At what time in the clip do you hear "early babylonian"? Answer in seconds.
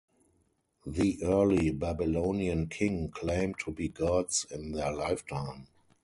1.21-2.69